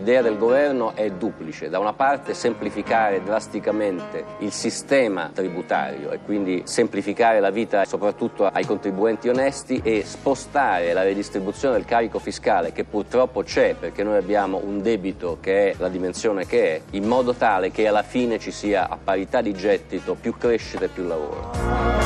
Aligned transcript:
L'idea 0.00 0.22
del 0.22 0.38
governo 0.38 0.94
è 0.94 1.10
duplice, 1.10 1.68
da 1.68 1.78
una 1.78 1.92
parte 1.92 2.32
semplificare 2.32 3.22
drasticamente 3.22 4.24
il 4.38 4.50
sistema 4.50 5.30
tributario 5.30 6.10
e 6.10 6.20
quindi 6.24 6.62
semplificare 6.64 7.38
la 7.38 7.50
vita 7.50 7.84
soprattutto 7.84 8.46
ai 8.46 8.64
contribuenti 8.64 9.28
onesti 9.28 9.78
e 9.84 10.02
spostare 10.06 10.94
la 10.94 11.02
redistribuzione 11.02 11.74
del 11.74 11.84
carico 11.84 12.18
fiscale 12.18 12.72
che 12.72 12.84
purtroppo 12.84 13.42
c'è 13.42 13.74
perché 13.78 14.02
noi 14.02 14.16
abbiamo 14.16 14.58
un 14.64 14.80
debito 14.80 15.36
che 15.38 15.72
è 15.72 15.74
la 15.76 15.90
dimensione 15.90 16.46
che 16.46 16.76
è, 16.76 16.80
in 16.92 17.04
modo 17.04 17.34
tale 17.34 17.70
che 17.70 17.86
alla 17.86 18.02
fine 18.02 18.38
ci 18.38 18.52
sia 18.52 18.88
a 18.88 18.96
parità 18.96 19.42
di 19.42 19.52
gettito 19.52 20.14
più 20.14 20.34
crescita 20.34 20.86
e 20.86 20.88
più 20.88 21.06
lavoro. 21.06 21.99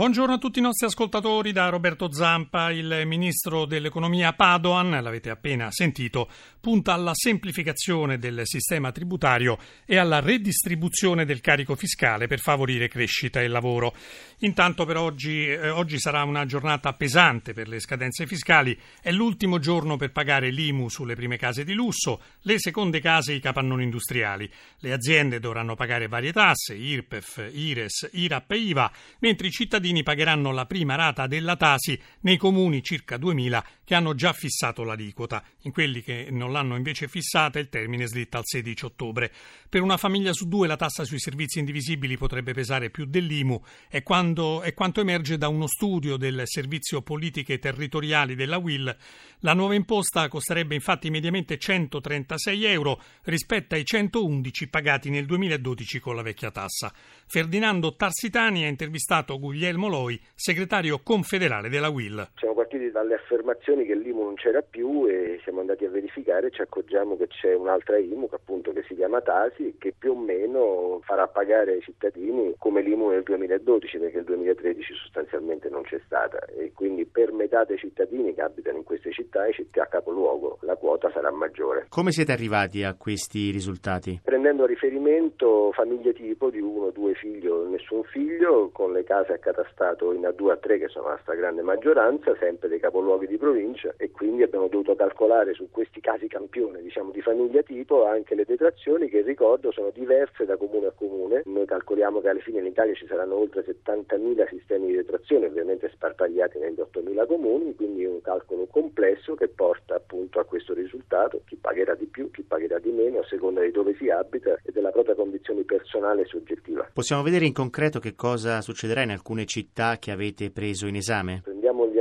Buongiorno 0.00 0.32
a 0.32 0.38
tutti 0.38 0.60
i 0.60 0.62
nostri 0.62 0.86
ascoltatori 0.86 1.52
da 1.52 1.68
Roberto 1.68 2.10
Zampa, 2.10 2.70
il 2.70 3.02
ministro 3.04 3.66
dell'economia 3.66 4.32
Padoan, 4.32 4.98
l'avete 5.02 5.28
appena 5.28 5.70
sentito, 5.70 6.26
punta 6.60 6.92
alla 6.92 7.14
semplificazione 7.14 8.18
del 8.18 8.42
sistema 8.44 8.92
tributario 8.92 9.58
e 9.84 9.96
alla 9.96 10.20
redistribuzione 10.20 11.24
del 11.24 11.40
carico 11.40 11.74
fiscale 11.74 12.26
per 12.26 12.38
favorire 12.38 12.88
crescita 12.88 13.40
e 13.40 13.48
lavoro. 13.48 13.94
Intanto 14.40 14.84
per 14.84 14.96
oggi, 14.96 15.46
eh, 15.48 15.70
oggi 15.70 15.98
sarà 15.98 16.22
una 16.24 16.44
giornata 16.44 16.92
pesante 16.92 17.52
per 17.52 17.68
le 17.68 17.80
scadenze 17.80 18.26
fiscali, 18.26 18.78
è 19.00 19.10
l'ultimo 19.10 19.58
giorno 19.58 19.96
per 19.96 20.12
pagare 20.12 20.50
l'IMU 20.50 20.88
sulle 20.88 21.14
prime 21.14 21.36
case 21.36 21.64
di 21.64 21.72
lusso, 21.72 22.22
le 22.42 22.58
seconde 22.58 23.00
case 23.00 23.32
e 23.32 23.36
i 23.36 23.40
capannoni 23.40 23.84
industriali. 23.84 24.50
Le 24.78 24.92
aziende 24.92 25.40
dovranno 25.40 25.74
pagare 25.74 26.08
varie 26.08 26.32
tasse, 26.32 26.74
IRPEF, 26.74 27.50
IRES, 27.52 28.10
IRAP 28.12 28.50
e 28.52 28.56
IVA, 28.56 28.92
mentre 29.20 29.46
i 29.46 29.50
cittadini 29.50 30.02
pagheranno 30.02 30.52
la 30.52 30.66
prima 30.66 30.94
rata 30.94 31.26
della 31.26 31.56
Tasi 31.56 32.00
nei 32.20 32.36
comuni 32.36 32.82
circa 32.82 33.16
2.000 33.16 33.62
che 33.84 33.94
hanno 33.94 34.14
già 34.14 34.32
fissato 34.32 34.82
l'aliquota. 34.82 35.42
In 35.62 35.72
quelli 35.72 36.02
che 36.02 36.28
non 36.30 36.49
l'hanno 36.50 36.76
invece 36.76 37.08
fissata 37.08 37.58
il 37.58 37.68
termine 37.68 38.06
slitta 38.06 38.38
al 38.38 38.44
16 38.44 38.84
ottobre. 38.84 39.30
Per 39.68 39.82
una 39.82 39.96
famiglia 39.96 40.32
su 40.32 40.48
due 40.48 40.66
la 40.66 40.76
tassa 40.76 41.04
sui 41.04 41.18
servizi 41.18 41.58
indivisibili 41.58 42.16
potrebbe 42.16 42.52
pesare 42.52 42.90
più 42.90 43.04
dell'IMU, 43.04 43.60
è, 43.88 43.98
è 43.98 44.02
quanto 44.02 45.00
emerge 45.00 45.38
da 45.38 45.48
uno 45.48 45.66
studio 45.66 46.16
del 46.16 46.42
Servizio 46.44 47.02
Politiche 47.02 47.58
Territoriali 47.58 48.34
della 48.34 48.58
WIL. 48.58 48.96
La 49.40 49.54
nuova 49.54 49.74
imposta 49.74 50.28
costerebbe 50.28 50.74
infatti 50.74 51.10
mediamente 51.10 51.58
136 51.58 52.64
euro 52.64 53.00
rispetto 53.24 53.74
ai 53.74 53.84
111 53.84 54.68
pagati 54.68 55.10
nel 55.10 55.26
2012 55.26 56.00
con 56.00 56.16
la 56.16 56.22
vecchia 56.22 56.50
tassa. 56.50 56.92
Ferdinando 57.26 57.94
Tarsitani 57.94 58.64
ha 58.64 58.68
intervistato 58.68 59.38
Guglielmo 59.38 59.88
Loi, 59.88 60.20
segretario 60.34 61.00
confederale 61.02 61.68
della 61.68 61.88
WIL. 61.88 62.30
Siamo 62.36 62.54
partiti 62.54 62.90
dalle 62.90 63.14
affermazioni 63.14 63.84
che 63.84 63.94
l'IMU 63.94 64.24
non 64.24 64.34
c'era 64.34 64.62
più 64.62 65.06
e 65.06 65.40
siamo 65.42 65.60
andati 65.60 65.84
a 65.84 65.90
verificare 65.90 66.39
e 66.46 66.50
ci 66.50 66.62
accorgiamo 66.62 67.16
che 67.16 67.26
c'è 67.28 67.54
un'altra 67.54 67.98
IMU 67.98 68.28
che 68.28 68.36
appunto 68.36 68.72
che 68.72 68.82
si 68.86 68.94
chiama 68.94 69.20
Tasi 69.20 69.76
che 69.78 69.94
più 69.96 70.12
o 70.12 70.16
meno 70.16 71.00
farà 71.02 71.26
pagare 71.26 71.72
ai 71.72 71.80
cittadini 71.80 72.54
come 72.58 72.82
l'IMU 72.82 73.10
nel 73.10 73.22
2012 73.22 73.98
perché 73.98 74.16
nel 74.16 74.24
2013 74.24 74.94
sostanzialmente 74.94 75.68
non 75.68 75.82
c'è 75.82 76.00
stata 76.04 76.44
e 76.46 76.72
quindi 76.74 77.04
per 77.06 77.32
metà 77.32 77.64
dei 77.64 77.78
cittadini 77.78 78.34
che 78.34 78.42
abitano 78.42 78.78
in 78.78 78.84
queste 78.84 79.12
città 79.12 79.44
e 79.46 79.52
città 79.52 79.82
a 79.82 79.86
capoluogo 79.86 80.58
la 80.62 80.76
quota 80.76 81.10
sarà 81.10 81.30
maggiore. 81.30 81.86
Come 81.88 82.12
siete 82.12 82.32
arrivati 82.32 82.82
a 82.82 82.94
questi 82.94 83.50
risultati? 83.50 84.20
Prendendo 84.22 84.64
a 84.64 84.66
riferimento 84.66 85.72
famiglie 85.72 86.12
tipo 86.12 86.50
di 86.50 86.60
uno, 86.60 86.90
due 86.90 87.14
figli 87.14 87.46
o 87.46 87.66
nessun 87.68 88.02
figlio 88.04 88.70
con 88.72 88.92
le 88.92 89.04
case 89.04 89.32
accatastato 89.32 90.12
in 90.12 90.22
A2 90.22 90.50
a 90.50 90.56
3 90.56 90.78
che 90.78 90.88
sono 90.88 91.08
la 91.08 91.18
stragrande 91.22 91.62
maggioranza 91.62 92.34
sempre 92.38 92.68
dei 92.68 92.80
capoluoghi 92.80 93.26
di 93.26 93.36
provincia 93.36 93.94
e 93.96 94.10
quindi 94.10 94.42
abbiamo 94.42 94.68
dovuto 94.68 94.94
calcolare 94.94 95.54
su 95.54 95.68
questi 95.70 96.00
casi 96.00 96.26
campione 96.30 96.80
diciamo, 96.80 97.10
di 97.10 97.20
famiglia 97.20 97.60
tipo 97.62 98.06
anche 98.06 98.34
le 98.34 98.44
detrazioni 98.46 99.08
che 99.08 99.20
ricordo 99.22 99.72
sono 99.72 99.90
diverse 99.90 100.46
da 100.46 100.56
comune 100.56 100.86
a 100.86 100.92
comune. 100.92 101.42
Noi 101.44 101.66
calcoliamo 101.66 102.20
che 102.20 102.28
alla 102.28 102.40
fine 102.40 102.60
in 102.60 102.66
Italia 102.66 102.94
ci 102.94 103.06
saranno 103.06 103.34
oltre 103.34 103.64
70.000 103.66 104.48
sistemi 104.48 104.86
di 104.86 104.94
detrazione, 104.94 105.46
ovviamente 105.46 105.90
sparpagliati 105.92 106.58
negli 106.58 106.78
8.000 106.78 107.26
comuni, 107.26 107.74
quindi 107.74 108.04
un 108.04 108.20
calcolo 108.22 108.66
complesso 108.70 109.34
che 109.34 109.48
porta 109.48 109.96
appunto 109.96 110.38
a 110.38 110.44
questo 110.44 110.72
risultato, 110.72 111.42
chi 111.44 111.56
pagherà 111.56 111.94
di 111.94 112.06
più, 112.06 112.30
chi 112.30 112.42
pagherà 112.42 112.78
di 112.78 112.90
meno 112.90 113.18
a 113.18 113.26
seconda 113.26 113.60
di 113.60 113.72
dove 113.72 113.94
si 113.96 114.08
abita 114.08 114.58
e 114.62 114.70
della 114.72 114.90
propria 114.90 115.14
condizione 115.14 115.64
personale 115.64 116.22
e 116.22 116.26
soggettiva. 116.26 116.88
Possiamo 116.92 117.22
vedere 117.22 117.44
in 117.44 117.52
concreto 117.52 117.98
che 117.98 118.14
cosa 118.14 118.60
succederà 118.60 119.02
in 119.02 119.10
alcune 119.10 119.44
città 119.46 119.98
che 119.98 120.12
avete 120.12 120.50
preso 120.50 120.86
in 120.86 120.96
esame? 120.96 121.40
Prendiamo 121.42 121.88
gli 121.88 121.98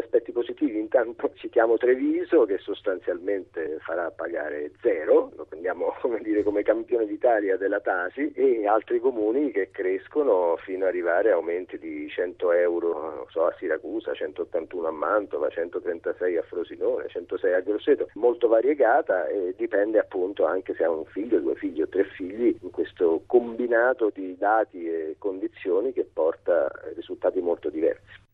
intanto 1.00 1.32
citiamo 1.36 1.78
Treviso 1.78 2.46
che 2.46 2.58
sostanzialmente 2.58 3.78
farà 3.80 4.12
pagare 4.12 4.72
zero, 4.82 5.32
lo 5.36 5.46
prendiamo 5.46 5.96
come, 6.02 6.20
dire, 6.20 6.44
come 6.44 6.64
campione 6.64 7.06
d'Italia 7.06 7.58
della 7.58 7.80
Tasi 7.80 8.32
e 8.34 8.68
altri 8.68 9.00
comuni 9.00 9.52
che 9.52 9.70
crescono 9.72 10.58
fino 10.58 10.84
ad 10.84 10.90
arrivare 10.90 11.32
a 11.32 11.36
aumenti 11.36 11.78
di 11.78 12.09
100 12.09 12.52
euro 12.54 13.28
so, 13.30 13.46
a 13.46 13.56
Siracusa, 13.58 14.14
181 14.14 14.88
a 14.88 14.92
Mantova, 14.92 15.50
136 15.50 16.38
a 16.38 16.44
Frosinone, 16.44 17.08
106 17.08 17.54
a 17.54 17.59
Grosseto, 17.62 18.09
molto 18.14 18.48
variegata 18.48 19.28
e 19.28 19.54
dipende 19.56 20.00
appunto 20.00 20.46
anche 20.46 20.74
se 20.76 20.84
ha 20.84 20.90
un 20.90 21.06
figlio, 21.06 21.40
due 21.40 21.56
figli 21.56 21.82
o 21.82 21.88
tre 21.88 22.04
figli 22.04 22.58
in 22.62 22.72
questo 22.72 23.24
combinato 23.26 24.12
di 24.14 24.36
dati 24.38 24.86
e 24.86 25.16
condizioni 25.18 25.94
che 25.94 26.08
porta 26.12 26.70
risultati 26.96 27.40
molto 27.40 27.70
diversi. 27.70 28.28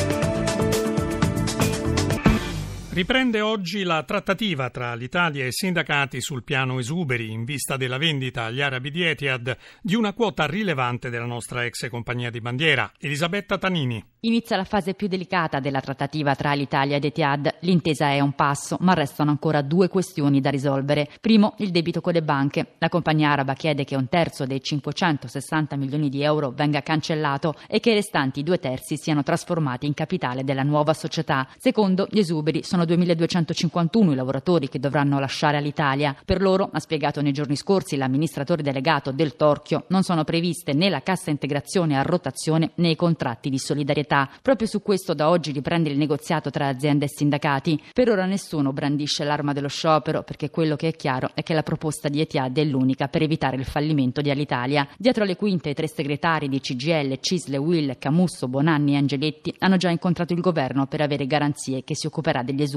Riprende 2.93 3.39
oggi 3.39 3.83
la 3.83 4.03
trattativa 4.03 4.69
tra 4.69 4.93
l'Italia 4.95 5.45
e 5.45 5.47
i 5.47 5.51
sindacati 5.53 6.19
sul 6.19 6.43
piano 6.43 6.77
esuberi 6.77 7.31
in 7.31 7.45
vista 7.45 7.77
della 7.77 7.97
vendita 7.97 8.43
agli 8.43 8.59
arabi 8.59 8.91
di 8.91 9.01
Etihad 9.01 9.55
di 9.81 9.95
una 9.95 10.11
quota 10.11 10.45
rilevante 10.45 11.09
della 11.09 11.23
nostra 11.23 11.63
ex 11.63 11.87
compagnia 11.87 12.29
di 12.29 12.41
bandiera. 12.41 12.91
Elisabetta 12.99 13.57
Tanini. 13.57 14.03
Inizia 14.23 14.57
la 14.57 14.65
fase 14.65 14.93
più 14.93 15.07
delicata 15.07 15.61
della 15.61 15.79
trattativa 15.79 16.35
tra 16.35 16.51
l'Italia 16.51 16.97
ed 16.97 17.05
Etihad. 17.05 17.59
L'intesa 17.61 18.09
è 18.09 18.19
un 18.19 18.33
passo, 18.33 18.75
ma 18.81 18.93
restano 18.93 19.31
ancora 19.31 19.61
due 19.61 19.87
questioni 19.87 20.41
da 20.41 20.49
risolvere. 20.49 21.07
Primo, 21.21 21.55
il 21.59 21.71
debito 21.71 22.01
con 22.01 22.11
le 22.11 22.21
banche. 22.21 22.73
La 22.79 22.89
compagnia 22.89 23.31
araba 23.31 23.53
chiede 23.53 23.85
che 23.85 23.95
un 23.95 24.09
terzo 24.09 24.45
dei 24.45 24.61
560 24.61 25.77
milioni 25.77 26.09
di 26.09 26.23
euro 26.23 26.51
venga 26.51 26.81
cancellato 26.81 27.55
e 27.67 27.79
che 27.79 27.91
i 27.91 27.95
restanti 27.95 28.43
due 28.43 28.59
terzi 28.59 28.97
siano 28.97 29.23
trasformati 29.23 29.85
in 29.85 29.93
capitale 29.93 30.43
della 30.43 30.63
nuova 30.63 30.93
società. 30.93 31.47
Secondo, 31.57 32.05
gli 32.09 32.19
esuberi 32.19 32.63
sono 32.63 32.80
sono 32.81 32.85
2251 32.85 34.11
i 34.11 34.15
lavoratori 34.15 34.67
che 34.67 34.79
dovranno 34.79 35.19
lasciare 35.19 35.57
all'Italia. 35.57 36.15
Per 36.25 36.41
loro, 36.41 36.69
ha 36.71 36.79
spiegato 36.79 37.21
nei 37.21 37.31
giorni 37.31 37.55
scorsi 37.55 37.95
l'amministratore 37.95 38.63
delegato 38.63 39.11
del 39.11 39.35
Torchio, 39.35 39.85
non 39.89 40.03
sono 40.03 40.23
previste 40.23 40.73
né 40.73 40.89
la 40.89 41.01
cassa 41.01 41.29
integrazione 41.29 41.97
a 41.97 42.01
rotazione 42.01 42.71
né 42.75 42.89
i 42.89 42.95
contratti 42.95 43.49
di 43.49 43.59
solidarietà. 43.59 44.29
Proprio 44.41 44.67
su 44.67 44.81
questo 44.81 45.13
da 45.13 45.29
oggi 45.29 45.51
riprende 45.51 45.89
il 45.89 45.97
negoziato 45.97 46.49
tra 46.49 46.67
aziende 46.67 47.05
e 47.05 47.09
sindacati. 47.09 47.79
Per 47.93 48.09
ora 48.09 48.25
nessuno 48.25 48.73
brandisce 48.73 49.23
l'arma 49.23 49.53
dello 49.53 49.67
sciopero 49.67 50.23
perché 50.23 50.49
quello 50.49 50.75
che 50.75 50.87
è 50.87 50.95
chiaro 50.95 51.31
è 51.33 51.43
che 51.43 51.53
la 51.53 51.63
proposta 51.63 52.09
di 52.09 52.21
Etihad 52.21 52.57
è 52.57 52.63
l'unica 52.63 53.09
per 53.09 53.21
evitare 53.21 53.57
il 53.57 53.65
fallimento 53.65 54.21
di 54.21 54.31
Alitalia. 54.31 54.87
Dietro 54.97 55.23
le 55.23 55.35
quinte 55.35 55.69
i 55.69 55.73
tre 55.73 55.87
segretari 55.87 56.49
di 56.49 56.59
CGL, 56.59 57.19
Cisle, 57.19 57.57
Will, 57.57 57.97
Camusso, 57.99 58.47
Bonanni 58.47 58.93
e 58.93 58.97
Angeletti 58.97 59.53
hanno 59.59 59.77
già 59.77 59.89
incontrato 59.89 60.33
il 60.33 60.41
governo 60.41 60.87
per 60.87 61.01
avere 61.01 61.27
garanzie 61.27 61.83
che 61.83 61.95
si 61.95 62.07
occuperà 62.07 62.41
degli 62.41 62.55
esuberi. 62.55 62.69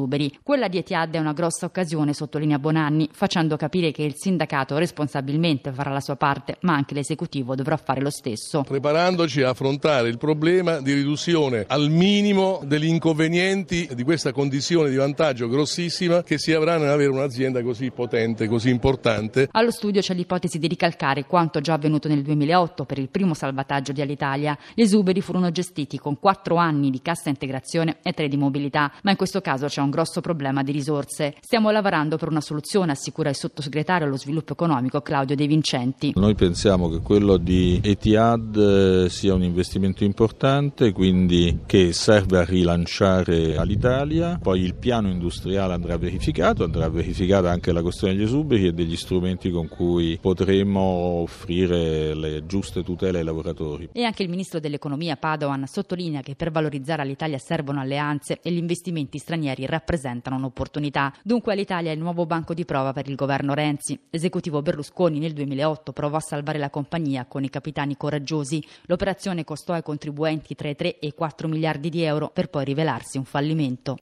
Quella 0.43 0.69
di 0.69 0.79
Etihad 0.79 1.14
è 1.14 1.19
una 1.19 1.32
grossa 1.32 1.67
occasione, 1.67 2.12
sottolinea 2.12 2.58
Bonanni, 2.58 3.08
facendo 3.12 3.56
capire 3.56 3.93
che 3.93 4.02
il 4.02 4.14
sindacato 4.17 4.76
responsabilmente 4.76 5.73
farà 5.73 5.91
la 5.91 6.00
sua 6.00 6.17
parte, 6.17 6.56
ma 6.61 6.75
anche 6.75 6.94
l'esecutivo 6.94 7.55
dovrà 7.55 7.76
fare 7.76 8.00
lo 8.00 8.11
stesso. 8.11 8.62
Preparandoci 8.62 9.43
a 9.43 9.50
affrontare 9.50 10.08
il 10.08 10.19
problema 10.19 10.81
di 10.81 10.93
riduzione 10.93 11.64
al 11.69 11.91
minimo 11.91 12.61
degli 12.64 12.87
inconvenienti 12.87 13.88
di 13.94 14.02
questa 14.02 14.32
condizione 14.32 14.91
di 14.91 14.96
vantaggio 14.96 15.49
grossissima 15.49 16.23
che 16.23 16.38
si 16.38 16.52
avrà 16.52 16.76
nell'avere 16.79 17.11
un'azienda 17.11 17.62
così 17.62 17.91
potente, 17.91 18.46
così 18.46 18.70
importante. 18.70 19.49
Allo 19.52 19.70
studio 19.70 20.00
c'è 20.00 20.14
l'ipotesi 20.14 20.58
di 20.58 20.67
ricalcare 20.67 21.25
quanto 21.25 21.61
già 21.61 21.75
avvenuto 21.75 22.08
nel 22.08 22.23
2008 22.23 22.85
per 22.85 22.99
il 22.99 23.08
primo 23.08 23.35
salvataggio 23.35 23.93
di 23.93 24.00
Alitalia. 24.00 24.56
Gli 24.75 24.82
esuberi 24.82 25.20
furono 25.20 25.50
gestiti 25.50 25.99
con 25.99 26.19
quattro 26.19 26.56
anni 26.56 26.91
di 26.91 27.02
cassa 27.02 27.29
integrazione 27.29 27.99
e 28.02 28.12
tre 28.12 28.29
di 28.29 28.37
mobilità, 28.37 28.93
ma 29.02 29.11
in 29.11 29.17
questo 29.17 29.41
caso 29.41 29.67
c'è 29.67 29.81
un 29.81 29.84
grosso 29.91 30.21
problema 30.21 30.63
di 30.63 30.73
risorse. 30.73 31.35
Stiamo 31.41 31.71
lavorando 31.71 32.17
per 32.17 32.29
una 32.29 32.41
soluzione, 32.41 32.93
assicura 32.93 33.29
il 33.29 33.37
sottosegretario 33.37 34.07
allo 34.07 34.17
sviluppo 34.17 34.53
economico 34.53 35.01
Claudio 35.01 35.37
De 35.37 35.47
Vincenti. 35.47 36.13
Noi 36.15 36.35
pensiamo 36.35 36.89
che 36.89 37.01
quello 37.01 37.37
di 37.37 37.81
Etihad 37.83 38.57
eh, 38.57 39.09
sia 39.09 39.35
un 39.35 39.43
investimento 39.43 40.05
importante, 40.05 40.93
quindi 40.93 41.61
che 41.67 41.93
serve 41.93 42.39
a 42.39 42.45
rilanciare 42.45 43.63
l'Italia. 43.65 44.39
Poi 44.41 44.61
il 44.61 44.75
piano 44.75 45.09
industriale 45.09 45.75
andrà 45.75 45.97
verificato, 45.97 46.65
andrà 46.65 46.89
verificata 46.89 47.51
anche 47.51 47.73
la 47.73 47.83
questione 47.83 48.15
degli 48.15 48.25
esuberi 48.25 48.67
e 48.67 48.73
degli 48.73 48.97
strumenti 48.97 49.51
con 49.51 49.69
cui 49.69 50.19
potremo 50.21 50.81
offrire 50.81 52.15
le 52.15 52.47
giuste 52.47 52.83
tutele 52.83 53.19
ai 53.19 53.25
lavoratori. 53.25 53.89
E 53.93 54.05
anche 54.05 54.23
il 54.23 54.29
ministro 54.29 54.61
dell'economia 54.61 55.17
Padoan 55.17 55.67
sottolinea 55.67 56.21
che 56.21 56.35
per 56.35 56.51
valorizzare 56.51 57.03
all'Italia 57.03 57.39
servono 57.39 57.81
alleanze 57.81 58.41
e 58.43 58.51
gli 58.51 58.59
investimenti 58.59 59.19
stranieri 59.19 59.67
rappresentano 59.75 60.37
un'opportunità. 60.37 61.12
Dunque 61.23 61.53
all'Italia 61.53 61.91
è 61.91 61.94
il 61.94 62.00
nuovo 62.00 62.25
banco 62.25 62.55
di 62.55 62.65
prova 62.65 62.93
per 62.93 63.09
il 63.09 63.17
governo 63.17 63.55
Renzi. 63.55 63.99
L'esecutivo 64.11 64.62
Berlusconi 64.62 65.19
nel 65.19 65.32
2008 65.32 65.93
provò 65.93 66.17
a 66.17 66.21
salvare 66.21 66.59
la 66.59 66.71
compagnia 66.71 67.26
con 67.26 67.44
i 67.44 67.50
capitani 67.50 67.97
coraggiosi. 67.97 68.65
L'operazione 68.87 69.44
costò 69.44 69.73
ai 69.73 69.82
contribuenti 69.82 70.55
tra 70.55 70.69
i 70.69 70.76
3 70.76 70.99
e 70.99 71.09
i 71.09 71.15
4 71.15 71.49
miliardi 71.49 71.88
di 71.88 72.03
euro 72.03 72.31
per 72.31 72.49
poi 72.49 72.65
rivelarsi 72.65 73.19
un 73.19 73.25
fallimento. 73.25 73.99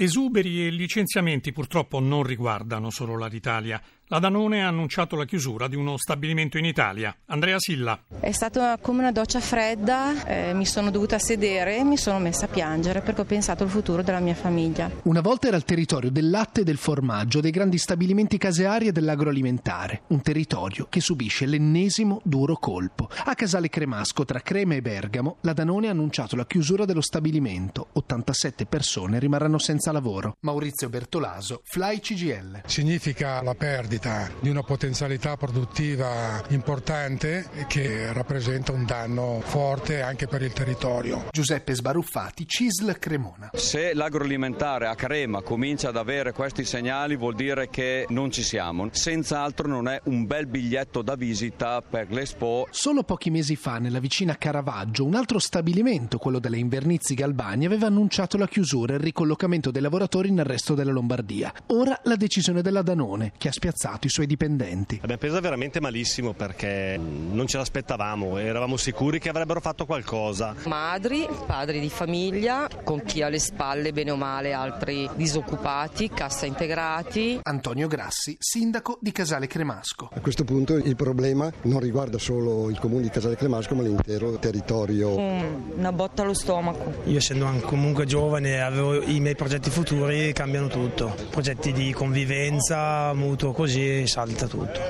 Esuberi 0.00 0.64
e 0.64 0.70
licenziamenti 0.70 1.50
purtroppo 1.50 1.98
non 1.98 2.22
riguardano 2.22 2.88
solo 2.88 3.16
l'Italia. 3.26 3.82
La 4.10 4.20
Danone 4.20 4.64
ha 4.64 4.68
annunciato 4.68 5.16
la 5.16 5.26
chiusura 5.26 5.68
di 5.68 5.76
uno 5.76 5.98
stabilimento 5.98 6.56
in 6.56 6.64
Italia. 6.64 7.14
Andrea 7.26 7.58
Silla. 7.58 8.04
È 8.18 8.32
stata 8.32 8.78
come 8.80 9.00
una 9.00 9.12
doccia 9.12 9.38
fredda, 9.38 10.24
eh, 10.24 10.54
mi 10.54 10.64
sono 10.64 10.90
dovuta 10.90 11.18
sedere 11.18 11.76
e 11.76 11.84
mi 11.84 11.98
sono 11.98 12.18
messa 12.18 12.46
a 12.46 12.48
piangere 12.48 13.02
perché 13.02 13.20
ho 13.20 13.26
pensato 13.26 13.64
al 13.64 13.68
futuro 13.68 14.00
della 14.00 14.20
mia 14.20 14.34
famiglia. 14.34 14.90
Una 15.02 15.20
volta 15.20 15.48
era 15.48 15.58
il 15.58 15.64
territorio 15.64 16.10
del 16.10 16.30
latte 16.30 16.62
e 16.62 16.64
del 16.64 16.78
formaggio, 16.78 17.42
dei 17.42 17.50
grandi 17.50 17.76
stabilimenti 17.76 18.38
caseari 18.38 18.86
e 18.86 18.92
dell'agroalimentare, 18.92 20.04
un 20.06 20.22
territorio 20.22 20.86
che 20.88 21.02
subisce 21.02 21.44
l'ennesimo 21.44 22.22
duro 22.24 22.56
colpo. 22.56 23.10
A 23.26 23.34
Casale 23.34 23.68
Cremasco, 23.68 24.24
tra 24.24 24.40
Crema 24.40 24.74
e 24.74 24.80
Bergamo, 24.80 25.36
la 25.42 25.52
Danone 25.52 25.88
ha 25.88 25.90
annunciato 25.90 26.34
la 26.34 26.46
chiusura 26.46 26.86
dello 26.86 27.02
stabilimento. 27.02 27.88
87 27.92 28.64
persone 28.64 29.18
rimarranno 29.18 29.58
senza 29.58 29.92
lavoro. 29.92 30.38
Maurizio 30.40 30.88
Bertolaso, 30.88 31.60
Fly 31.64 32.00
CGL. 32.00 32.62
Significa 32.64 33.42
la 33.42 33.54
perdita 33.54 33.96
perdita 33.98 34.30
di 34.40 34.48
una 34.48 34.62
potenzialità 34.62 35.36
produttiva 35.36 36.42
importante 36.48 37.48
che 37.66 38.12
rappresenta 38.12 38.72
un 38.72 38.84
danno 38.84 39.40
forte 39.44 40.00
anche 40.00 40.26
per 40.26 40.42
il 40.42 40.52
territorio. 40.52 41.26
Giuseppe 41.30 41.74
Sbaruffati, 41.74 42.46
CISL 42.46 42.98
Cremona. 42.98 43.50
Se 43.54 43.92
l'agroalimentare 43.94 44.86
a 44.86 44.94
Crema 44.94 45.42
comincia 45.42 45.88
ad 45.88 45.96
avere 45.96 46.32
questi 46.32 46.64
segnali 46.64 47.16
vuol 47.16 47.34
dire 47.34 47.68
che 47.68 48.06
non 48.08 48.30
ci 48.30 48.42
siamo. 48.42 48.88
Senz'altro 48.92 49.68
non 49.68 49.88
è 49.88 50.00
un 50.04 50.26
bel 50.26 50.46
biglietto 50.46 51.02
da 51.02 51.16
visita 51.16 51.82
per 51.82 52.10
l'Expo. 52.10 52.66
Solo 52.70 53.02
pochi 53.02 53.30
mesi 53.30 53.56
fa 53.56 53.78
nella 53.78 53.98
vicina 53.98 54.36
Caravaggio 54.36 55.04
un 55.04 55.14
altro 55.14 55.38
stabilimento, 55.38 56.18
quello 56.18 56.38
delle 56.38 56.58
Invernizi 56.58 57.14
Galbani, 57.14 57.66
aveva 57.66 57.86
annunciato 57.86 58.36
la 58.36 58.46
chiusura 58.46 58.92
e 58.92 58.96
il 58.96 59.02
ricollocamento 59.02 59.70
dei 59.70 59.82
lavoratori 59.82 60.30
nel 60.30 60.44
resto 60.44 60.74
della 60.74 60.92
Lombardia. 60.92 61.52
Ora 61.68 61.98
la 62.04 62.16
decisione 62.16 62.62
della 62.62 62.82
Danone, 62.82 63.32
che 63.36 63.48
ha 63.48 63.52
spiazzato 63.52 63.87
pensato 63.88 64.06
i 64.06 64.10
suoi 64.10 64.26
dipendenti. 64.26 64.98
Abbiamo 65.02 65.18
preso 65.18 65.40
veramente 65.40 65.80
malissimo 65.80 66.34
perché 66.34 66.98
non 66.98 67.46
ce 67.46 67.56
l'aspettavamo, 67.56 68.36
eravamo 68.36 68.76
sicuri 68.76 69.18
che 69.18 69.30
avrebbero 69.30 69.60
fatto 69.60 69.86
qualcosa. 69.86 70.54
Madri, 70.66 71.26
padri 71.46 71.80
di 71.80 71.88
famiglia, 71.88 72.68
con 72.84 73.02
chi 73.04 73.22
alle 73.22 73.38
spalle 73.38 73.92
bene 73.92 74.10
o 74.10 74.16
male 74.16 74.52
altri 74.52 75.08
disoccupati, 75.14 76.10
cassa 76.10 76.44
integrati. 76.44 77.40
Antonio 77.42 77.88
Grassi, 77.88 78.36
sindaco 78.38 78.98
di 79.00 79.12
Casale 79.12 79.46
Cremasco. 79.46 80.10
A 80.12 80.20
questo 80.20 80.44
punto 80.44 80.76
il 80.76 80.96
problema 80.96 81.50
non 81.62 81.80
riguarda 81.80 82.18
solo 82.18 82.68
il 82.68 82.78
comune 82.78 83.02
di 83.02 83.10
Casale 83.10 83.36
Cremasco 83.36 83.74
ma 83.74 83.82
l'intero 83.82 84.38
territorio. 84.38 85.16
Una 85.16 85.92
botta 85.92 86.22
allo 86.22 86.34
stomaco. 86.34 87.02
Io 87.04 87.16
essendo 87.16 87.46
comunque 87.64 88.04
giovane 88.04 88.54
e 88.54 88.58
avevo 88.58 89.02
i 89.02 89.20
miei 89.20 89.34
progetti 89.34 89.70
futuri 89.70 90.32
cambiano 90.32 90.66
tutto, 90.66 91.14
progetti 91.30 91.72
di 91.72 91.92
convivenza, 91.92 93.12
mutuo 93.14 93.52
così 93.52 93.77
oggi 93.78 94.06
salta 94.06 94.46
tutto. 94.46 94.86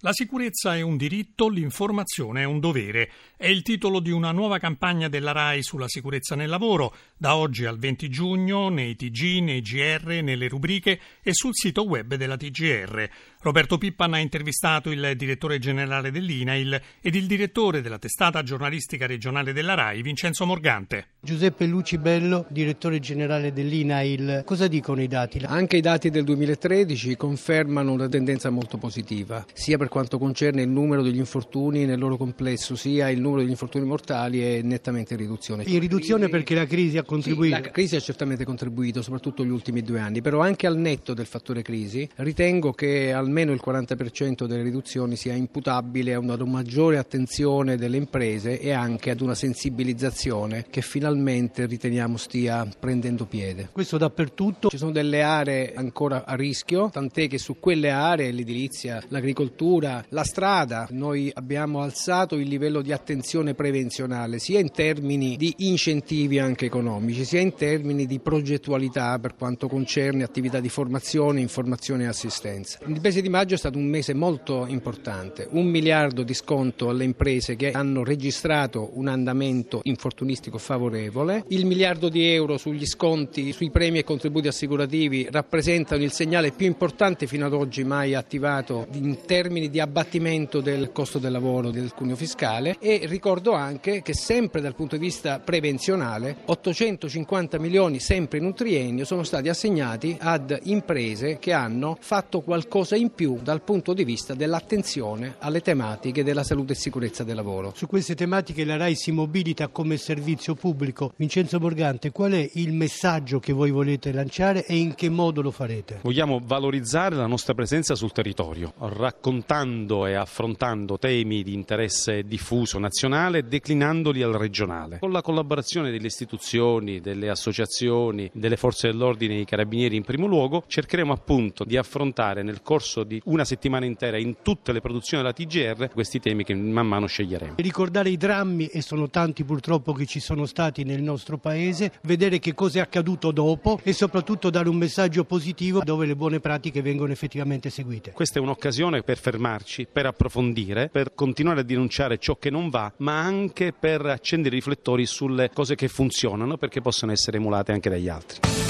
La 0.00 0.12
sicurezza 0.12 0.76
è 0.76 0.82
un 0.82 0.96
diritto, 0.96 1.48
l'informazione 1.48 2.42
è 2.42 2.44
un 2.44 2.60
dovere. 2.60 3.10
È 3.36 3.46
il 3.46 3.62
titolo 3.62 3.98
di 3.98 4.10
una 4.10 4.30
nuova 4.30 4.58
campagna 4.58 5.08
della 5.08 5.32
RAI 5.32 5.62
sulla 5.62 5.88
sicurezza 5.88 6.36
nel 6.36 6.48
lavoro, 6.48 6.94
da 7.16 7.34
oggi 7.34 7.64
al 7.64 7.78
20 7.78 8.08
giugno 8.08 8.68
nei 8.68 8.94
TG, 8.94 9.42
nei 9.42 9.62
GR, 9.62 10.20
nelle 10.22 10.48
rubriche 10.48 11.00
e 11.22 11.32
sul 11.32 11.54
sito 11.54 11.84
web 11.84 12.14
della 12.14 12.36
TGR. 12.36 13.10
Roberto 13.46 13.78
Pippan 13.78 14.12
ha 14.14 14.18
intervistato 14.18 14.90
il 14.90 15.12
direttore 15.14 15.60
generale 15.60 16.10
dell'INAIL 16.10 16.80
ed 17.00 17.14
il 17.14 17.26
direttore 17.26 17.80
della 17.80 17.96
testata 17.96 18.42
giornalistica 18.42 19.06
regionale 19.06 19.52
della 19.52 19.74
RAI, 19.74 20.02
Vincenzo 20.02 20.44
Morgante. 20.46 21.10
Giuseppe 21.20 21.64
Lucibello, 21.66 22.46
direttore 22.48 22.98
generale 22.98 23.52
dell'INAIL. 23.52 24.42
Cosa 24.44 24.66
dicono 24.66 25.00
i 25.00 25.06
dati? 25.06 25.40
Anche 25.44 25.76
i 25.76 25.80
dati 25.80 26.10
del 26.10 26.24
2013 26.24 27.14
confermano 27.14 27.92
una 27.92 28.08
tendenza 28.08 28.50
molto 28.50 28.78
positiva, 28.78 29.46
sia 29.52 29.78
per 29.78 29.90
quanto 29.90 30.18
concerne 30.18 30.62
il 30.62 30.68
numero 30.68 31.02
degli 31.02 31.18
infortuni 31.18 31.84
nel 31.84 32.00
loro 32.00 32.16
complesso, 32.16 32.74
sia 32.74 33.10
il 33.10 33.20
numero 33.20 33.42
degli 33.42 33.50
infortuni 33.50 33.84
mortali 33.84 34.40
è 34.40 34.60
nettamente 34.62 35.14
in 35.14 35.20
riduzione. 35.20 35.62
In 35.66 35.78
riduzione 35.78 36.28
perché 36.28 36.56
la 36.56 36.66
crisi 36.66 36.98
ha 36.98 37.04
contribuito? 37.04 37.54
Sì, 37.54 37.62
la 37.62 37.70
crisi 37.70 37.94
ha 37.94 38.00
certamente 38.00 38.44
contribuito, 38.44 39.02
soprattutto 39.02 39.44
negli 39.44 39.52
ultimi 39.52 39.82
due 39.82 40.00
anni, 40.00 40.20
però 40.20 40.40
anche 40.40 40.66
al 40.66 40.76
netto 40.76 41.14
del 41.14 41.26
fattore 41.26 41.62
crisi 41.62 42.08
ritengo 42.16 42.72
che 42.72 43.12
almeno 43.12 43.34
il 43.40 43.60
40% 43.64 44.46
delle 44.46 44.62
riduzioni 44.62 45.16
sia 45.16 45.34
imputabile 45.34 46.14
a 46.14 46.18
una 46.18 46.36
maggiore 46.44 46.98
attenzione 46.98 47.76
delle 47.76 47.96
imprese 47.96 48.60
e 48.60 48.72
anche 48.72 49.10
ad 49.10 49.20
una 49.20 49.34
sensibilizzazione 49.34 50.66
che 50.70 50.80
finalmente 50.80 51.66
riteniamo 51.66 52.16
stia 52.16 52.66
prendendo 52.78 53.26
piede. 53.26 53.68
Questo 53.72 53.98
dappertutto? 53.98 54.68
Ci 54.68 54.78
sono 54.78 54.92
delle 54.92 55.22
aree 55.22 55.72
ancora 55.74 56.24
a 56.24 56.34
rischio, 56.34 56.88
tant'è 56.90 57.28
che 57.28 57.38
su 57.38 57.58
quelle 57.58 57.90
aree, 57.90 58.32
l'edilizia, 58.32 59.02
l'agricoltura, 59.08 60.04
la 60.10 60.24
strada. 60.24 60.86
Noi 60.90 61.30
abbiamo 61.34 61.80
alzato 61.80 62.36
il 62.36 62.48
livello 62.48 62.80
di 62.80 62.92
attenzione 62.92 63.54
prevenzionale 63.54 64.38
sia 64.38 64.60
in 64.60 64.70
termini 64.70 65.36
di 65.36 65.52
incentivi 65.58 66.38
anche 66.38 66.66
economici, 66.66 67.24
sia 67.24 67.40
in 67.40 67.54
termini 67.54 68.06
di 68.06 68.18
progettualità 68.20 69.18
per 69.18 69.34
quanto 69.36 69.68
concerne 69.68 70.22
attività 70.22 70.60
di 70.60 70.68
formazione, 70.68 71.40
informazione 71.40 72.04
e 72.04 72.06
assistenza. 72.06 72.78
Nel 72.84 73.00
mese 73.16 73.22
di 73.22 73.28
maggio 73.30 73.54
è 73.54 73.58
stato 73.58 73.78
un 73.78 73.86
mese 73.86 74.12
molto 74.12 74.66
importante, 74.68 75.46
un 75.52 75.66
miliardo 75.66 76.22
di 76.22 76.34
sconto 76.34 76.90
alle 76.90 77.04
imprese 77.04 77.56
che 77.56 77.70
hanno 77.70 78.04
registrato 78.04 78.90
un 78.94 79.08
andamento 79.08 79.80
infortunistico 79.84 80.58
favorevole, 80.58 81.44
il 81.48 81.64
miliardo 81.64 82.10
di 82.10 82.26
euro 82.26 82.58
sugli 82.58 82.84
sconti, 82.84 83.52
sui 83.52 83.70
premi 83.70 83.98
e 83.98 84.04
contributi 84.04 84.48
assicurativi 84.48 85.28
rappresentano 85.30 86.02
il 86.02 86.12
segnale 86.12 86.50
più 86.50 86.66
importante 86.66 87.26
fino 87.26 87.46
ad 87.46 87.54
oggi 87.54 87.84
mai 87.84 88.14
attivato 88.14 88.86
in 88.92 89.18
termini 89.24 89.70
di 89.70 89.80
abbattimento 89.80 90.60
del 90.60 90.90
costo 90.92 91.18
del 91.18 91.32
lavoro, 91.32 91.70
del 91.70 91.94
cuneo 91.94 92.16
fiscale. 92.16 92.76
E 92.80 93.02
ricordo 93.04 93.52
anche 93.52 94.02
che 94.02 94.14
sempre 94.14 94.60
dal 94.60 94.74
punto 94.74 94.96
di 94.96 95.04
vista 95.04 95.38
prevenzionale 95.38 96.36
850 96.44 97.58
milioni 97.58 97.98
sempre 97.98 98.38
in 98.38 98.44
un 98.44 98.54
triennio 98.54 99.04
sono 99.06 99.22
stati 99.22 99.48
assegnati 99.48 100.16
ad 100.20 100.58
imprese 100.64 101.38
che 101.38 101.52
hanno 101.52 101.96
fatto 101.98 102.42
qualcosa 102.42 102.94
in 102.96 103.04
più 103.10 103.38
dal 103.42 103.62
punto 103.62 103.92
di 103.92 104.04
vista 104.04 104.34
dell'attenzione 104.34 105.36
alle 105.38 105.60
tematiche 105.60 106.24
della 106.24 106.44
salute 106.44 106.72
e 106.72 106.76
sicurezza 106.76 107.24
del 107.24 107.36
lavoro. 107.36 107.72
Su 107.74 107.86
queste 107.86 108.14
tematiche 108.14 108.64
la 108.64 108.76
RAI 108.76 108.94
si 108.94 109.12
mobilita 109.12 109.68
come 109.68 109.96
servizio 109.96 110.54
pubblico. 110.54 111.12
Vincenzo 111.16 111.58
Borgante, 111.58 112.12
qual 112.12 112.32
è 112.32 112.50
il 112.54 112.72
messaggio 112.72 113.38
che 113.38 113.52
voi 113.52 113.70
volete 113.70 114.12
lanciare 114.12 114.64
e 114.64 114.76
in 114.76 114.94
che 114.94 115.08
modo 115.08 115.42
lo 115.42 115.50
farete? 115.50 116.00
Vogliamo 116.02 116.40
valorizzare 116.44 117.16
la 117.16 117.26
nostra 117.26 117.54
presenza 117.54 117.94
sul 117.94 118.12
territorio, 118.12 118.74
raccontando 118.78 120.06
e 120.06 120.14
affrontando 120.14 120.98
temi 120.98 121.42
di 121.42 121.54
interesse 121.54 122.24
diffuso 122.24 122.78
nazionale, 122.78 123.46
declinandoli 123.46 124.22
al 124.22 124.32
regionale, 124.32 124.98
con 124.98 125.12
la 125.12 125.22
collaborazione 125.22 125.90
delle 125.90 126.06
istituzioni, 126.06 127.00
delle 127.00 127.28
associazioni, 127.28 128.30
delle 128.32 128.56
forze 128.56 128.88
dell'ordine 128.88 129.32
e 129.34 129.36
dei 129.36 129.44
carabinieri 129.44 129.96
in 129.96 130.04
primo 130.04 130.26
luogo, 130.26 130.64
cercheremo 130.66 131.12
appunto 131.12 131.64
di 131.64 131.76
affrontare 131.76 132.42
nel 132.42 132.62
corso 132.62 132.95
di 133.04 133.20
una 133.24 133.44
settimana 133.44 133.84
intera 133.84 134.18
in 134.18 134.36
tutte 134.42 134.72
le 134.72 134.80
produzioni 134.80 135.22
della 135.22 135.34
TGR 135.34 135.90
questi 135.92 136.20
temi 136.20 136.44
che 136.44 136.54
man 136.54 136.86
mano 136.86 137.06
sceglieremo. 137.06 137.54
Ricordare 137.56 138.10
i 138.10 138.16
drammi, 138.16 138.66
e 138.66 138.82
sono 138.82 139.08
tanti 139.08 139.44
purtroppo 139.44 139.92
che 139.92 140.06
ci 140.06 140.20
sono 140.20 140.46
stati 140.46 140.84
nel 140.84 141.02
nostro 141.02 141.38
paese, 141.38 141.92
vedere 142.02 142.38
che 142.38 142.54
cosa 142.54 142.78
è 142.78 142.82
accaduto 142.82 143.30
dopo 143.30 143.80
e 143.82 143.92
soprattutto 143.92 144.50
dare 144.50 144.68
un 144.68 144.76
messaggio 144.76 145.24
positivo 145.24 145.80
dove 145.82 146.06
le 146.06 146.16
buone 146.16 146.40
pratiche 146.40 146.82
vengono 146.82 147.12
effettivamente 147.12 147.70
seguite. 147.70 148.12
Questa 148.12 148.38
è 148.38 148.42
un'occasione 148.42 149.02
per 149.02 149.18
fermarci, 149.18 149.86
per 149.90 150.06
approfondire, 150.06 150.88
per 150.88 151.14
continuare 151.14 151.60
a 151.60 151.64
denunciare 151.64 152.18
ciò 152.18 152.36
che 152.36 152.50
non 152.50 152.68
va, 152.68 152.92
ma 152.98 153.20
anche 153.20 153.72
per 153.72 154.04
accendere 154.06 154.54
i 154.54 154.58
riflettori 154.58 155.06
sulle 155.06 155.50
cose 155.52 155.74
che 155.74 155.88
funzionano 155.88 156.56
perché 156.56 156.80
possono 156.80 157.12
essere 157.12 157.36
emulate 157.38 157.72
anche 157.72 157.90
dagli 157.90 158.08
altri. 158.08 158.65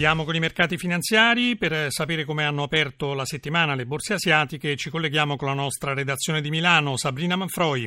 Chiudiamo 0.00 0.24
con 0.24 0.34
i 0.34 0.40
mercati 0.40 0.78
finanziari. 0.78 1.58
Per 1.58 1.92
sapere 1.92 2.24
come 2.24 2.46
hanno 2.46 2.62
aperto 2.62 3.12
la 3.12 3.26
settimana 3.26 3.74
le 3.74 3.84
borse 3.84 4.14
asiatiche 4.14 4.74
ci 4.74 4.88
colleghiamo 4.88 5.36
con 5.36 5.48
la 5.48 5.52
nostra 5.52 5.92
redazione 5.92 6.40
di 6.40 6.48
Milano, 6.48 6.96
Sabrina 6.96 7.36
Manfroi. 7.36 7.86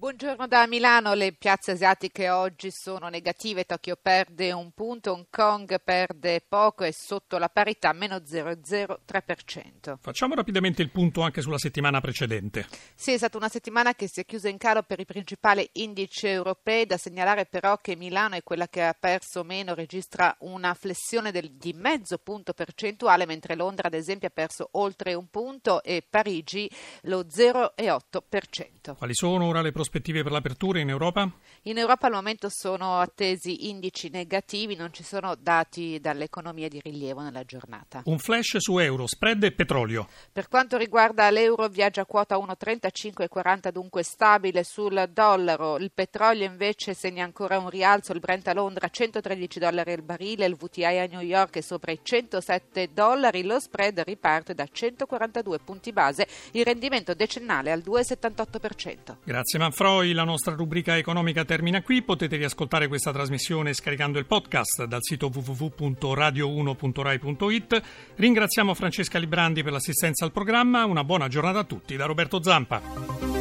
Buongiorno 0.00 0.46
da 0.46 0.64
Milano, 0.68 1.14
le 1.14 1.32
piazze 1.32 1.72
asiatiche 1.72 2.30
oggi 2.30 2.70
sono 2.70 3.08
negative, 3.08 3.64
Tokyo 3.64 3.98
perde 4.00 4.52
un 4.52 4.70
punto, 4.70 5.10
Hong 5.10 5.26
Kong 5.28 5.80
perde 5.82 6.40
poco 6.48 6.84
e 6.84 6.92
sotto 6.92 7.36
la 7.36 7.48
parità 7.48 7.92
meno 7.92 8.18
0,03%. 8.18 9.96
Facciamo 10.00 10.36
rapidamente 10.36 10.82
il 10.82 10.90
punto 10.90 11.22
anche 11.22 11.40
sulla 11.40 11.58
settimana 11.58 12.00
precedente. 12.00 12.68
Sì, 12.94 13.10
è 13.10 13.16
stata 13.16 13.38
una 13.38 13.48
settimana 13.48 13.96
che 13.96 14.06
si 14.06 14.20
è 14.20 14.24
chiusa 14.24 14.48
in 14.48 14.56
calo 14.56 14.84
per 14.84 15.00
i 15.00 15.04
principali 15.04 15.68
indici 15.72 16.28
europei, 16.28 16.86
da 16.86 16.96
segnalare 16.96 17.46
però 17.46 17.76
che 17.78 17.96
Milano 17.96 18.36
è 18.36 18.44
quella 18.44 18.68
che 18.68 18.84
ha 18.84 18.94
perso 18.96 19.42
meno, 19.42 19.74
registra 19.74 20.32
una 20.42 20.74
flessione 20.74 21.32
del, 21.32 21.54
di 21.54 21.72
mezzo 21.72 22.18
punto 22.18 22.52
percentuale, 22.52 23.26
mentre 23.26 23.56
Londra 23.56 23.88
ad 23.88 23.94
esempio 23.94 24.28
ha 24.28 24.32
perso 24.32 24.68
oltre 24.74 25.14
un 25.14 25.26
punto 25.26 25.82
e 25.82 26.04
Parigi 26.08 26.70
lo 27.02 27.24
0,8%. 27.24 28.94
Quali 28.96 29.14
sono 29.14 29.44
ora 29.44 29.60
le 29.60 29.72
prospettive? 29.72 29.86
Prospettive 29.88 30.22
per 30.22 30.32
l'apertura 30.32 30.80
in 30.80 30.90
Europa? 30.90 31.30
In 31.62 31.78
Europa 31.78 32.06
al 32.06 32.12
momento 32.12 32.48
sono 32.50 32.98
attesi 32.98 33.68
indici 33.70 34.10
negativi, 34.10 34.76
non 34.76 34.92
ci 34.92 35.02
sono 35.02 35.34
dati 35.34 35.98
dall'economia 35.98 36.68
di 36.68 36.78
rilievo 36.80 37.22
nella 37.22 37.42
giornata. 37.44 38.02
Un 38.04 38.18
flash 38.18 38.58
su 38.58 38.78
euro, 38.78 39.06
spread 39.06 39.42
e 39.44 39.52
petrolio. 39.52 40.06
Per 40.30 40.48
quanto 40.48 40.76
riguarda 40.76 41.30
l'euro 41.30 41.68
viaggia 41.68 42.02
a 42.02 42.06
quota 42.06 42.36
1,3540 42.36 43.70
dunque 43.70 44.02
stabile 44.02 44.62
sul 44.62 45.08
dollaro, 45.10 45.78
il 45.78 45.90
petrolio 45.92 46.44
invece 46.44 46.92
segna 46.92 47.24
ancora 47.24 47.58
un 47.58 47.70
rialzo, 47.70 48.12
il 48.12 48.20
Brent 48.20 48.46
a 48.48 48.52
Londra 48.52 48.88
113 48.88 49.58
dollari 49.58 49.92
al 49.92 50.02
barile, 50.02 50.44
il 50.44 50.56
VTI 50.56 50.84
a 50.84 51.06
New 51.06 51.20
York 51.20 51.56
è 51.56 51.60
sopra 51.62 51.92
i 51.92 52.00
107 52.02 52.90
dollari, 52.92 53.42
lo 53.42 53.58
spread 53.58 54.00
riparte 54.00 54.54
da 54.54 54.66
142 54.70 55.58
punti 55.60 55.92
base, 55.92 56.26
il 56.52 56.64
rendimento 56.64 57.14
decennale 57.14 57.72
al 57.72 57.82
2,78%. 57.84 59.16
Grazie 59.24 59.58
Manfred. 59.58 59.76
Freud, 59.78 60.12
la 60.12 60.24
nostra 60.24 60.56
rubrica 60.56 60.96
economica 60.96 61.44
termina 61.44 61.82
qui. 61.82 62.02
Potete 62.02 62.34
riascoltare 62.34 62.88
questa 62.88 63.12
trasmissione 63.12 63.72
scaricando 63.72 64.18
il 64.18 64.26
podcast 64.26 64.86
dal 64.86 65.04
sito 65.04 65.30
www.radio1.rai.it. 65.32 67.82
Ringraziamo 68.16 68.74
Francesca 68.74 69.20
Librandi 69.20 69.62
per 69.62 69.70
l'assistenza 69.70 70.24
al 70.24 70.32
programma. 70.32 70.84
Una 70.84 71.04
buona 71.04 71.28
giornata 71.28 71.60
a 71.60 71.64
tutti 71.64 71.94
da 71.94 72.06
Roberto 72.06 72.42
Zampa. 72.42 73.37